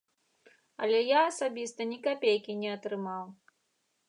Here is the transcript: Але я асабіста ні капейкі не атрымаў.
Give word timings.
Але 0.85 1.01
я 1.17 1.21
асабіста 1.33 1.87
ні 1.93 2.01
капейкі 2.09 2.57
не 2.63 2.69
атрымаў. 2.79 3.23